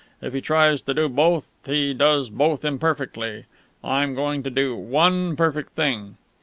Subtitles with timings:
[0.19, 3.45] If he tries to do both, he does both imperfectly.
[3.83, 6.17] I'm going to do one perfect thing."